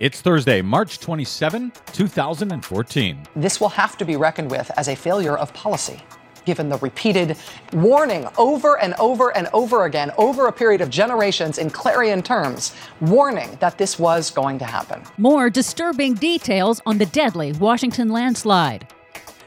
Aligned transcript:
It's 0.00 0.20
Thursday, 0.20 0.60
March 0.60 0.98
27, 0.98 1.72
2014. 1.92 3.18
This 3.36 3.60
will 3.60 3.68
have 3.68 3.96
to 3.98 4.04
be 4.04 4.16
reckoned 4.16 4.50
with 4.50 4.68
as 4.76 4.88
a 4.88 4.96
failure 4.96 5.38
of 5.38 5.54
policy 5.54 6.00
given 6.44 6.68
the 6.68 6.76
repeated 6.78 7.38
warning 7.72 8.28
over 8.36 8.78
and 8.78 8.92
over 8.98 9.34
and 9.34 9.48
over 9.54 9.86
again 9.86 10.10
over 10.18 10.46
a 10.46 10.52
period 10.52 10.82
of 10.82 10.90
generations 10.90 11.56
in 11.56 11.70
clarion 11.70 12.22
terms, 12.22 12.74
warning 13.00 13.56
that 13.60 13.78
this 13.78 13.98
was 13.98 14.30
going 14.30 14.58
to 14.58 14.64
happen. 14.66 15.00
More 15.16 15.48
disturbing 15.48 16.12
details 16.12 16.82
on 16.84 16.98
the 16.98 17.06
deadly 17.06 17.52
Washington 17.52 18.10
landslide. 18.10 18.86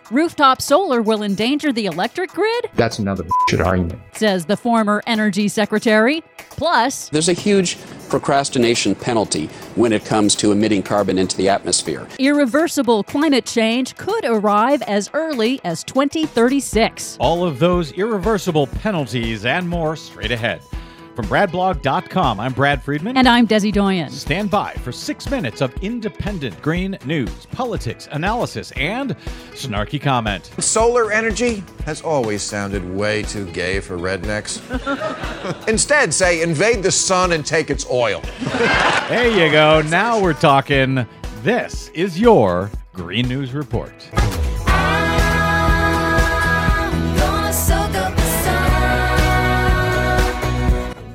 Rooftop 0.10 0.60
solar 0.60 1.04
will 1.04 1.22
endanger 1.22 1.72
the 1.72 1.86
electric 1.86 2.32
grid? 2.32 2.70
That's 2.74 2.98
another 2.98 3.26
shit 3.50 3.62
argument, 3.62 4.02
says 4.14 4.46
the 4.46 4.58
former 4.58 5.04
energy 5.06 5.50
secretary. 5.50 6.24
Plus, 6.50 7.10
there's 7.10 7.30
a 7.30 7.34
huge 7.34 7.78
procrastination 8.10 8.96
penalty 8.96 9.48
when 9.76 9.94
it 9.94 10.06
comes 10.06 10.36
to 10.36 10.52
emitting 10.52 10.84
carbon 10.84 11.18
into 11.18 11.38
the 11.38 11.50
atmosphere. 11.50 12.08
Irreversible 12.20 13.04
climate 13.04 13.46
change 13.46 13.96
could 13.96 14.26
arrive 14.26 14.82
as 14.84 15.10
early 15.14 15.60
as 15.64 15.84
2036. 15.84 17.18
All 17.20 17.44
of 17.44 17.60
those 17.60 17.92
irreversible 17.94 18.68
penalties 18.68 19.46
and 19.46 19.68
more 19.68 19.96
straight 19.96 20.32
ahead. 20.32 20.62
From 21.18 21.26
BradBlog.com, 21.26 22.40
I'm 22.40 22.54
Brad 22.54 22.84
Friedman. 22.84 23.18
And 23.18 23.28
I'm 23.28 23.48
Desi 23.48 23.74
Doyen. 23.74 24.12
Stand 24.12 24.52
by 24.52 24.74
for 24.74 24.92
six 24.92 25.28
minutes 25.32 25.62
of 25.62 25.74
independent 25.82 26.62
green 26.62 26.96
news, 27.06 27.48
politics, 27.48 28.08
analysis, 28.12 28.72
and 28.78 29.18
snarky 29.54 30.00
comment. 30.00 30.52
Solar 30.60 31.12
energy 31.12 31.64
has 31.88 32.04
always 32.04 32.44
sounded 32.44 32.88
way 32.88 33.24
too 33.24 33.52
gay 33.52 33.80
for 33.80 33.98
rednecks. 33.98 34.62
Instead, 35.68 36.14
say 36.14 36.44
invade 36.44 36.84
the 36.84 36.92
sun 36.92 37.32
and 37.32 37.44
take 37.44 37.72
its 37.72 37.90
oil. 37.90 38.22
there 39.10 39.28
you 39.28 39.52
go. 39.52 39.82
Now 39.90 40.22
we're 40.22 40.34
talking. 40.34 41.08
This 41.42 41.90
is 41.96 42.20
your 42.20 42.70
Green 42.94 43.28
News 43.28 43.56
Report. 43.56 44.08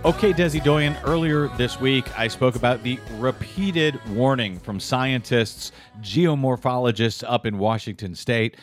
Okay, 0.04 0.32
Desi 0.32 0.60
Doyen, 0.60 0.96
earlier 1.04 1.46
this 1.56 1.78
week 1.78 2.18
I 2.18 2.26
spoke 2.26 2.56
about 2.56 2.82
the 2.82 2.98
repeated 3.18 4.04
warning 4.08 4.58
from 4.58 4.80
scientists, 4.80 5.70
geomorphologists 6.00 7.22
up 7.24 7.46
in 7.46 7.56
Washington 7.56 8.16
state, 8.16 8.56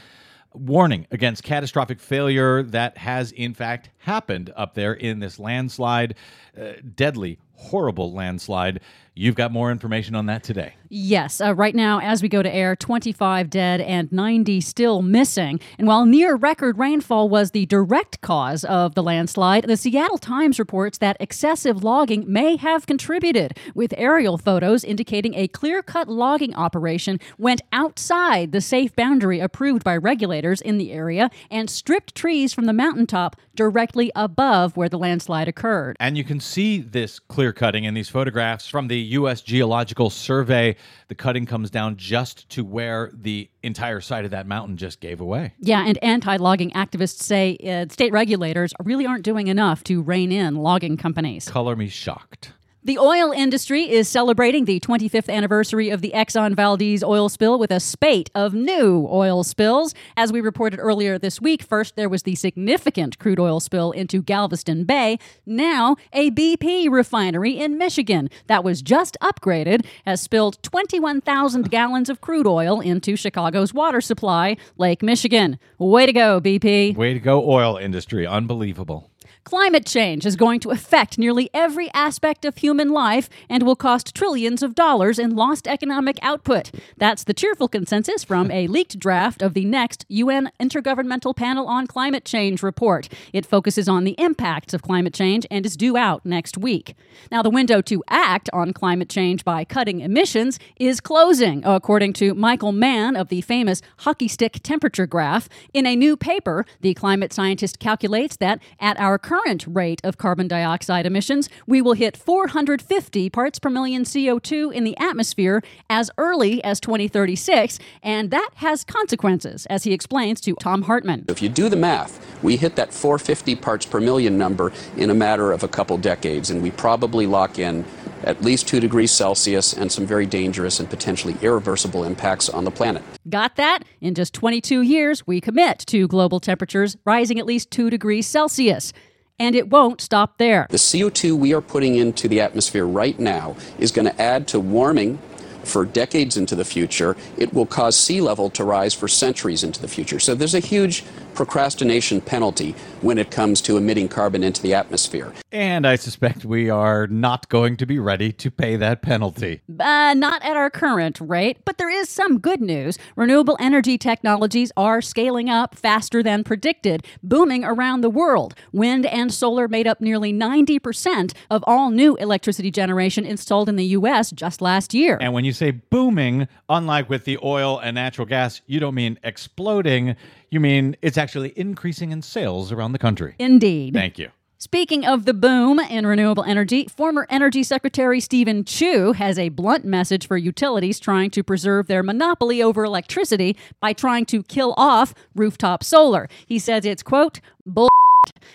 warning 0.54 1.08
against 1.12 1.44
catastrophic 1.44 2.02
failure 2.02 2.62
that 2.64 2.98
has 2.98 3.32
in 3.32 3.54
fact 3.54 3.90
happened 4.00 4.52
up 4.58 4.74
there 4.74 4.94
in 4.94 5.20
this 5.20 5.40
landslide, 5.40 6.16
uh, 6.62 6.74
deadly, 6.94 7.40
horrible 7.60 8.14
landslide. 8.14 8.80
You've 9.20 9.36
got 9.36 9.52
more 9.52 9.70
information 9.70 10.16
on 10.16 10.28
that 10.28 10.44
today. 10.44 10.76
Yes. 10.88 11.42
Uh, 11.42 11.54
right 11.54 11.76
now, 11.76 12.00
as 12.00 12.24
we 12.24 12.30
go 12.30 12.42
to 12.42 12.50
air, 12.50 12.74
25 12.74 13.50
dead 13.50 13.82
and 13.82 14.10
90 14.14 14.62
still 14.62 15.02
missing. 15.02 15.60
And 15.78 15.88
while 15.88 16.06
near 16.06 16.36
record 16.36 16.78
rainfall 16.78 17.28
was 17.28 17.52
the 17.52 17.66
direct 17.66 18.22
cause 18.22 18.64
of 18.64 18.96
the 18.96 19.04
landslide, 19.04 19.66
the 19.66 19.76
Seattle 19.76 20.18
Times 20.18 20.58
reports 20.58 21.00
that 21.00 21.18
excessive 21.20 21.84
logging 21.84 22.32
may 22.32 22.56
have 22.56 22.88
contributed, 22.88 23.58
with 23.76 23.94
aerial 23.98 24.38
photos 24.38 24.86
indicating 24.86 25.36
a 25.36 25.50
clear 25.50 25.84
cut 25.84 26.08
logging 26.08 26.56
operation 26.56 27.20
went 27.38 27.62
outside 27.74 28.54
the 28.54 28.62
safe 28.62 28.96
boundary 28.96 29.42
approved 29.42 29.84
by 29.84 29.98
regulators 29.98 30.62
in 30.62 30.78
the 30.78 30.94
area 30.94 31.30
and 31.52 31.70
stripped 31.70 32.16
trees 32.16 32.54
from 32.54 32.66
the 32.66 32.74
mountaintop 32.74 33.36
directly 33.54 34.12
above 34.16 34.78
where 34.78 34.88
the 34.88 34.98
landslide 34.98 35.50
occurred. 35.50 35.98
And 36.00 36.18
you 36.18 36.24
can 36.24 36.40
see 36.40 36.80
this 36.80 37.20
clear 37.20 37.49
cutting 37.54 37.84
in 37.84 37.94
these 37.94 38.10
photographs 38.10 38.68
from 38.68 38.88
the 38.88 38.98
U.S. 38.98 39.42
Geological 39.42 40.10
Survey. 40.10 40.76
The 41.08 41.16
cutting 41.16 41.46
comes 41.46 41.70
down 41.70 41.98
just 41.98 42.50
to 42.50 42.64
where 42.64 43.12
the 43.14 43.50
entire 43.64 44.02
side 44.02 44.26
of 44.26 44.32
that 44.32 44.48
mountain 44.48 44.78
just 44.78 45.00
gave 45.00 45.22
away. 45.22 45.54
Yeah, 45.60 45.86
and 45.86 45.98
anti 46.04 46.38
logging 46.38 46.72
activists 46.72 47.22
say 47.22 47.58
uh, 47.58 47.92
state 47.92 48.12
regulators 48.12 48.74
really 48.84 49.06
aren't 49.06 49.24
doing 49.24 49.48
enough 49.48 49.84
to 49.86 50.02
rein 50.02 50.32
in 50.32 50.56
logging 50.56 50.98
companies. 50.98 51.48
Color 51.48 51.76
me 51.76 51.88
shocked. 51.88 52.54
The 52.90 52.98
oil 52.98 53.32
industry 53.32 53.88
is 53.88 54.10
celebrating 54.10 54.66
the 54.66 54.80
25th 54.80 55.30
anniversary 55.30 55.92
of 55.92 56.02
the 56.02 56.12
Exxon 56.16 56.56
Valdez 56.56 57.04
oil 57.04 57.30
spill 57.30 57.60
with 57.60 57.70
a 57.70 57.80
spate 57.80 58.32
of 58.34 58.56
new 58.56 59.08
oil 59.12 59.44
spills. 59.44 59.94
As 60.18 60.34
we 60.34 60.42
reported 60.42 60.80
earlier 60.80 61.20
this 61.20 61.40
week, 61.40 61.62
first 61.62 61.96
there 61.96 62.10
was 62.10 62.24
the 62.24 62.34
significant 62.34 63.20
crude 63.20 63.40
oil 63.40 63.60
spill 63.60 63.92
into 63.92 64.24
Galveston 64.24 64.86
Bay. 64.86 65.20
Now, 65.46 65.98
a 66.14 66.32
BP 66.32 66.90
refinery 66.90 67.60
in 67.60 67.78
Michigan 67.78 68.28
that 68.48 68.64
was 68.64 68.82
just 68.82 69.16
upgraded 69.22 69.86
has 70.08 70.20
spilled 70.20 70.58
21,000 70.64 71.70
gallons 71.70 72.10
of 72.10 72.22
crude 72.22 72.48
oil 72.48 72.82
into 72.82 73.16
Chicago's 73.16 73.72
water 73.72 74.02
supply, 74.02 74.58
Lake 74.78 75.04
Michigan. 75.04 75.60
Way 75.78 76.08
to 76.08 76.14
go, 76.14 76.42
BP. 76.42 76.96
Way 76.96 77.14
to 77.14 77.20
go, 77.20 77.48
oil 77.48 77.78
industry. 77.78 78.26
Unbelievable. 78.26 79.12
Climate 79.46 79.86
change 79.86 80.26
is 80.26 80.36
going 80.36 80.60
to 80.60 80.70
affect 80.70 81.18
nearly 81.18 81.50
every 81.54 81.90
aspect 81.94 82.46
of 82.46 82.58
human 82.58 82.90
life 82.90 83.30
and 83.50 83.64
will 83.64 83.76
cost 83.76 84.14
trillions 84.14 84.62
of 84.62 84.76
dollars 84.76 85.18
in 85.18 85.36
lost 85.36 85.68
economic 85.68 86.20
output. 86.22 86.72
That's 86.98 87.24
the 87.24 87.34
cheerful 87.34 87.68
consensus 87.68 88.24
from 88.24 88.52
a 88.52 88.68
leaked 88.76 89.00
draft 89.00 89.42
of 89.42 89.54
the 89.54 89.66
next 89.66 90.06
UN 90.10 90.52
Intergovernmental 90.60 91.36
Panel 91.36 91.68
on 91.68 91.88
Climate 91.88 92.26
Change 92.26 92.62
report. 92.62 93.10
It 93.34 93.46
focuses 93.46 93.90
on 93.90 94.04
the 94.04 94.16
impacts 94.20 94.74
of 94.74 94.84
climate 94.84 95.14
change 95.14 95.48
and 95.50 95.66
is 95.66 95.78
due 95.78 95.98
out 95.98 96.26
next 96.26 96.58
week. 96.58 96.96
Now, 97.32 97.42
the 97.42 97.50
window 97.50 97.82
to 97.82 98.04
act 98.10 98.50
on 98.54 98.74
climate 98.74 99.10
change 99.10 99.44
by 99.44 99.64
cutting 99.64 100.02
emissions 100.02 100.60
is 100.76 101.00
closing, 101.00 101.64
according 101.66 102.14
to 102.14 102.36
Michael 102.36 102.72
Mann 102.72 103.16
of 103.16 103.30
the 103.30 103.42
famous 103.42 103.82
hockey 104.00 104.28
stick 104.28 104.60
temperature 104.62 105.08
graph. 105.08 105.50
In 105.74 105.86
a 105.86 105.96
new 105.96 106.16
paper, 106.16 106.66
the 106.82 106.94
climate 106.94 107.34
scientist 107.34 107.80
calculates 107.80 108.36
that 108.38 108.62
at 108.80 109.00
our 109.00 109.18
current 109.30 109.64
rate 109.68 110.02
of 110.04 110.18
carbon 110.18 110.48
dioxide 110.48 111.06
emissions, 111.06 111.50
we 111.68 111.84
will 111.84 111.94
hit 111.94 112.18
450 112.18 113.30
parts 113.30 113.60
per 113.60 113.70
million 113.70 114.04
CO2 114.04 114.74
in 114.74 114.84
the 114.84 114.98
atmosphere 114.98 115.62
as 115.88 116.10
early 116.18 116.64
as 116.64 116.80
2036, 116.80 117.78
and 118.02 118.32
that 118.32 118.50
has 118.56 118.84
consequences, 118.84 119.68
as 119.68 119.84
he 119.84 119.94
explains 119.94 120.42
to 120.42 120.56
Thom 120.56 120.82
Hartmann. 120.82 121.26
If 121.28 121.44
you 121.44 121.50
do 121.50 121.70
the 121.70 121.76
math, 121.76 122.26
we 122.42 122.58
hit 122.58 122.76
that 122.78 122.92
450 122.92 123.56
parts 123.58 123.86
per 123.86 124.00
million 124.00 124.36
number 124.36 124.74
in 124.98 125.12
a 125.12 125.14
matter 125.14 125.52
of 125.52 125.64
a 125.64 125.68
couple 125.68 125.96
decades, 126.00 126.50
and 126.50 126.64
we 126.64 126.72
probably 126.72 127.28
lock 127.28 127.60
in 127.60 127.86
at 128.24 128.42
least 128.42 128.68
2 128.68 128.80
degrees 128.80 129.12
Celsius 129.12 129.74
and 129.74 129.92
some 129.92 130.08
very 130.08 130.26
dangerous 130.26 130.80
and 130.80 130.90
potentially 130.90 131.36
irreversible 131.44 132.04
impacts 132.04 132.50
on 132.50 132.64
the 132.64 132.72
planet. 132.72 133.04
Got 133.30 133.58
that? 133.58 133.84
In 134.02 134.16
just 134.16 134.34
22 134.34 134.82
years, 134.82 135.28
we 135.28 135.40
commit 135.40 135.80
to 135.86 136.08
global 136.08 136.40
temperatures 136.40 136.98
rising 137.06 137.38
at 137.38 137.46
least 137.46 137.70
2 137.70 137.92
degrees 137.92 138.26
Celsius 138.26 138.92
and 139.40 139.56
it 139.56 139.70
won't 139.70 140.02
stop 140.02 140.38
there. 140.38 140.68
The 140.70 140.78
CO2 140.78 141.38
we 141.38 141.54
are 141.54 141.62
putting 141.62 141.96
into 141.96 142.28
the 142.28 142.42
atmosphere 142.42 142.86
right 142.86 143.18
now 143.18 143.56
is 143.80 143.92
going 143.92 144.06
to 144.06 144.22
add 144.22 144.48
to 144.50 144.60
warming 144.60 145.20
for 145.64 145.86
decades 145.86 146.36
into 146.38 146.56
the 146.56 146.66
future. 146.66 147.16
It 147.38 147.54
will 147.54 147.66
cause 147.66 147.98
sea 147.98 148.22
level 148.22 148.50
to 148.52 148.64
rise 148.64 148.94
for 148.94 149.08
centuries 149.08 149.64
into 149.64 149.82
the 149.82 149.88
future. 149.88 150.20
So 150.20 150.36
there's 150.36 150.56
a 150.56 150.60
huge 150.60 151.04
procrastination 151.40 152.20
penalty 152.20 152.76
when 153.00 153.18
it 153.18 153.32
comes 153.32 153.62
to 153.62 153.78
emitting 153.78 154.10
carbon 154.10 154.44
into 154.44 154.62
the 154.62 154.74
atmosphere. 154.74 155.34
And 155.54 155.88
I 155.88 155.96
suspect 155.96 156.44
we 156.44 156.70
are 156.70 157.08
not 157.08 157.48
going 157.48 157.78
to 157.78 157.86
be 157.86 157.98
ready 157.98 158.34
to 158.34 158.52
pay 158.52 158.76
that 158.76 159.02
penalty. 159.02 159.62
Uh, 159.80 160.14
not 160.16 160.44
at 160.44 160.58
our 160.58 160.70
current 160.70 161.18
rate, 161.22 161.60
but 161.64 161.78
there 161.78 161.90
is 161.90 162.10
some 162.10 162.40
good 162.40 162.60
news. 162.60 162.98
Renewable 163.16 163.56
energy 163.58 163.98
technologies 163.98 164.74
are 164.76 165.02
scaling 165.02 165.50
up 165.50 165.76
faster 165.76 166.22
than 166.22 166.44
predicted, 166.44 167.06
booming 167.24 167.64
around 167.64 168.02
the 168.02 168.10
world. 168.10 168.54
Wind 168.74 169.06
and 169.06 169.34
solar 169.34 169.70
made 169.70 169.88
up 169.88 170.02
nearly 170.02 170.34
90% 170.34 171.34
of 171.50 171.64
all 171.66 171.90
new 171.90 172.18
electricity 172.18 172.70
generation 172.70 173.24
installed 173.26 173.70
in 173.70 173.78
the 173.78 173.86
U.S. 173.86 174.30
just 174.32 174.62
last 174.62 174.94
year. 174.94 175.18
And 175.22 175.32
when 175.32 175.46
you 175.46 175.54
say 175.54 175.72
booming, 175.72 176.50
unlike 176.68 177.10
with 177.10 177.24
the 177.24 177.40
oil 177.42 177.80
and 177.80 177.96
natural 177.96 178.28
gas, 178.28 178.60
you 178.68 178.82
don't 178.82 178.96
mean 178.96 179.18
exploding. 179.24 180.18
You 180.50 180.60
mean 180.60 180.96
it's 181.02 181.18
actually 181.18 181.54
increasing 181.56 182.12
in 182.12 182.22
sales 182.22 182.72
around 182.72 182.94
the 182.94 183.00
country. 183.00 183.36
Indeed. 183.40 183.94
Thank 183.94 184.18
you. 184.18 184.30
Speaking 184.62 185.06
of 185.06 185.24
the 185.24 185.34
boom 185.34 185.80
in 185.80 186.06
renewable 186.06 186.44
energy, 186.44 186.86
former 186.94 187.26
Energy 187.30 187.64
Secretary 187.64 188.20
Steven 188.20 188.66
Chu 188.66 189.14
has 189.14 189.40
a 189.40 189.48
blunt 189.48 189.86
message 189.86 190.28
for 190.28 190.36
utilities 190.36 191.00
trying 191.00 191.30
to 191.32 191.44
preserve 191.44 191.88
their 191.88 192.04
monopoly 192.04 192.62
over 192.62 192.84
electricity 192.84 193.56
by 193.80 193.94
trying 193.94 194.26
to 194.26 194.44
kill 194.44 194.74
off 194.76 195.14
rooftop 195.34 195.82
solar. 195.82 196.28
He 196.46 196.60
says 196.60 196.84
it's, 196.84 197.04
quote, 197.04 197.40
bull. 197.66 197.88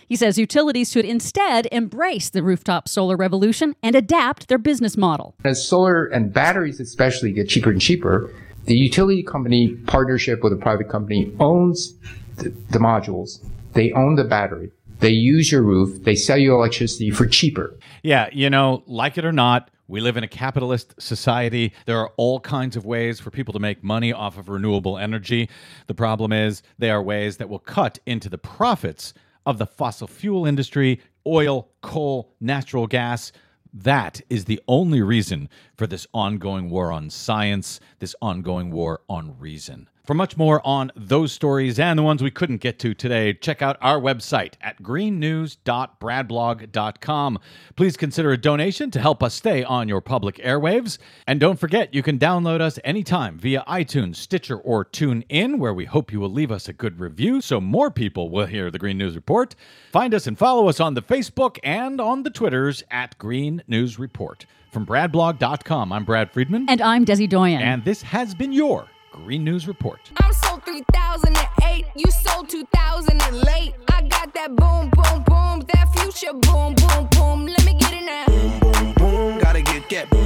He 0.06 0.14
says 0.14 0.36
utilities 0.36 0.92
should 0.92 1.06
instead 1.06 1.66
embrace 1.72 2.28
the 2.28 2.42
rooftop 2.42 2.86
solar 2.86 3.16
revolution 3.16 3.74
and 3.82 3.96
adapt 3.96 4.48
their 4.48 4.58
business 4.58 4.98
model. 4.98 5.34
As 5.42 5.66
solar 5.66 6.04
and 6.04 6.34
batteries 6.34 6.80
especially 6.80 7.32
get 7.32 7.48
cheaper 7.48 7.70
and 7.70 7.80
cheaper, 7.80 8.30
the 8.66 8.74
utility 8.76 9.22
company 9.22 9.74
partnership 9.86 10.42
with 10.42 10.52
a 10.52 10.56
private 10.56 10.88
company 10.88 11.32
owns 11.40 11.94
the, 12.36 12.50
the 12.70 12.78
modules. 12.78 13.44
They 13.72 13.92
own 13.92 14.16
the 14.16 14.24
battery. 14.24 14.70
They 15.00 15.10
use 15.10 15.52
your 15.52 15.62
roof. 15.62 16.04
They 16.04 16.14
sell 16.14 16.38
you 16.38 16.54
electricity 16.54 17.10
for 17.10 17.26
cheaper. 17.26 17.74
Yeah, 18.02 18.28
you 18.32 18.48
know, 18.48 18.82
like 18.86 19.18
it 19.18 19.24
or 19.24 19.32
not, 19.32 19.70
We 19.86 20.00
live 20.00 20.16
in 20.16 20.24
a 20.24 20.28
capitalist 20.28 20.94
society. 20.98 21.72
There 21.84 21.98
are 21.98 22.10
all 22.16 22.40
kinds 22.40 22.74
of 22.74 22.86
ways 22.86 23.20
for 23.20 23.30
people 23.30 23.52
to 23.52 23.58
make 23.58 23.84
money 23.84 24.12
off 24.14 24.38
of 24.38 24.48
renewable 24.48 24.96
energy. 24.96 25.50
The 25.88 25.94
problem 25.94 26.32
is, 26.32 26.62
they 26.78 26.90
are 26.90 27.02
ways 27.02 27.36
that 27.36 27.50
will 27.50 27.58
cut 27.58 27.98
into 28.06 28.30
the 28.30 28.38
profits 28.38 29.12
of 29.44 29.58
the 29.58 29.66
fossil 29.66 30.06
fuel 30.06 30.46
industry, 30.46 31.00
oil, 31.26 31.68
coal, 31.82 32.32
natural 32.40 32.86
gas. 32.86 33.30
That 33.76 34.20
is 34.30 34.44
the 34.44 34.60
only 34.68 35.02
reason 35.02 35.48
for 35.76 35.88
this 35.88 36.06
ongoing 36.14 36.70
war 36.70 36.92
on 36.92 37.10
science, 37.10 37.80
this 37.98 38.14
ongoing 38.22 38.70
war 38.70 39.00
on 39.08 39.36
reason. 39.40 39.88
For 40.04 40.12
much 40.12 40.36
more 40.36 40.60
on 40.66 40.92
those 40.94 41.32
stories 41.32 41.78
and 41.78 41.98
the 41.98 42.02
ones 42.02 42.22
we 42.22 42.30
couldn't 42.30 42.58
get 42.58 42.78
to 42.80 42.92
today, 42.92 43.32
check 43.32 43.62
out 43.62 43.78
our 43.80 43.98
website 43.98 44.52
at 44.60 44.82
greennews.bradblog.com. 44.82 47.38
Please 47.74 47.96
consider 47.96 48.30
a 48.30 48.36
donation 48.36 48.90
to 48.90 49.00
help 49.00 49.22
us 49.22 49.32
stay 49.32 49.64
on 49.64 49.88
your 49.88 50.02
public 50.02 50.36
airwaves. 50.36 50.98
And 51.26 51.40
don't 51.40 51.58
forget, 51.58 51.94
you 51.94 52.02
can 52.02 52.18
download 52.18 52.60
us 52.60 52.78
anytime 52.84 53.38
via 53.38 53.64
iTunes, 53.66 54.16
Stitcher, 54.16 54.58
or 54.58 54.84
TuneIn, 54.84 55.58
where 55.58 55.72
we 55.72 55.86
hope 55.86 56.12
you 56.12 56.20
will 56.20 56.28
leave 56.28 56.52
us 56.52 56.68
a 56.68 56.74
good 56.74 57.00
review 57.00 57.40
so 57.40 57.58
more 57.58 57.90
people 57.90 58.28
will 58.28 58.44
hear 58.44 58.70
the 58.70 58.78
Green 58.78 58.98
News 58.98 59.14
Report. 59.14 59.54
Find 59.90 60.12
us 60.12 60.26
and 60.26 60.38
follow 60.38 60.68
us 60.68 60.80
on 60.80 60.92
the 60.92 61.02
Facebook 61.02 61.58
and 61.64 61.98
on 61.98 62.24
the 62.24 62.30
Twitters 62.30 62.82
at 62.90 63.16
Green 63.16 63.62
News 63.66 63.98
Report. 63.98 64.44
From 64.70 64.84
bradblog.com, 64.84 65.94
I'm 65.94 66.04
Brad 66.04 66.30
Friedman. 66.30 66.66
And 66.68 66.82
I'm 66.82 67.06
Desi 67.06 67.26
Doyen. 67.26 67.62
And 67.62 67.82
this 67.86 68.02
has 68.02 68.34
been 68.34 68.52
your 68.52 68.86
Green 69.22 69.44
News 69.44 69.68
Report. 69.68 70.10
I'm 70.16 70.32
sold 70.32 70.64
3008, 70.64 71.86
you 71.94 72.10
sold 72.10 72.48
2000 72.48 73.22
and 73.22 73.36
late. 73.42 73.72
I 73.88 74.02
got 74.02 74.34
that 74.34 74.56
boom, 74.56 74.90
boom, 74.90 75.22
boom, 75.22 75.62
that 75.72 75.88
future 75.96 76.32
boom, 76.32 76.74
boom, 76.74 77.08
boom. 77.12 77.46
Let 77.46 77.64
me 77.64 77.74
get 77.74 77.92
it 77.92 78.04
now. 78.04 78.26
Boom, 78.26 78.58
boom, 78.58 78.94
boom, 78.94 79.38
gotta 79.38 79.62
get 79.62 79.88
that 79.90 80.10
boom, 80.10 80.20
boom, 80.20 80.23